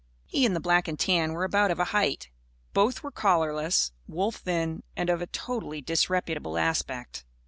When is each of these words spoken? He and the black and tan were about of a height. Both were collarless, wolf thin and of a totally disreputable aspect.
He 0.25 0.47
and 0.47 0.55
the 0.55 0.59
black 0.59 0.87
and 0.87 0.97
tan 0.99 1.33
were 1.33 1.43
about 1.43 1.69
of 1.69 1.79
a 1.79 1.83
height. 1.93 2.31
Both 2.73 3.03
were 3.03 3.11
collarless, 3.11 3.91
wolf 4.07 4.37
thin 4.37 4.81
and 4.97 5.11
of 5.11 5.21
a 5.21 5.27
totally 5.27 5.79
disreputable 5.79 6.57
aspect. 6.57 7.23